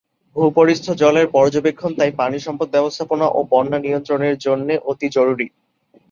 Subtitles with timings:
[0.35, 5.47] ভূপরিস্থ জলের পর্যবেক্ষণ তাই পানি সম্পদ ব্যবস্থাপনা ও বন্যা নিয়ন্ত্রণের জন্যে অতি জরুরী।